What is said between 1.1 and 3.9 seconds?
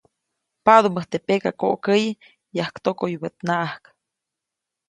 teʼ pekakoʼkäyi yajktokoyubäʼtnaʼajk.